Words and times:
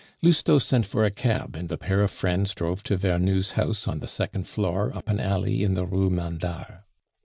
Lousteau 0.23 0.57
sent 0.57 0.87
for 0.87 1.05
a 1.05 1.11
cab, 1.11 1.55
and 1.55 1.69
the 1.69 1.77
pair 1.77 2.01
of 2.01 2.09
friends 2.09 2.55
drove 2.55 2.81
to 2.81 2.97
Vernou's 2.97 3.51
house 3.51 3.87
on 3.87 3.99
the 3.99 4.07
second 4.07 4.47
floor 4.47 4.91
up 4.95 5.07
an 5.07 5.19
alley 5.19 5.63
in 5.63 5.75
the 5.75 5.85
Rue 5.85 6.09
Mandar. 6.09 6.85